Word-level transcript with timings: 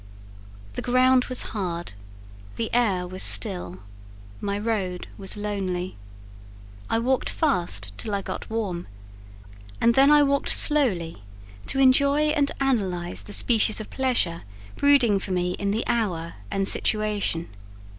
The 0.73 0.81
ground 0.81 1.25
was 1.25 1.43
hard, 1.53 1.93
the 2.55 2.73
air 2.73 3.05
was 3.07 3.21
still, 3.21 3.81
my 4.41 4.57
road 4.57 5.07
was 5.15 5.37
lonely; 5.37 5.95
I 6.89 6.97
walked 6.97 7.29
fast 7.29 7.95
till 7.99 8.15
I 8.15 8.23
got 8.23 8.49
warm, 8.49 8.87
and 9.79 9.93
then 9.93 10.09
I 10.09 10.23
walked 10.23 10.49
slowly 10.49 11.21
to 11.67 11.77
enjoy 11.77 12.29
and 12.29 12.49
analyse 12.59 13.21
the 13.21 13.31
species 13.31 13.79
of 13.79 13.91
pleasure 13.91 14.41
brooding 14.75 15.19
for 15.19 15.33
me 15.33 15.51
in 15.59 15.69
the 15.69 15.85
hour 15.85 16.33
and 16.49 16.67
situation. 16.67 17.49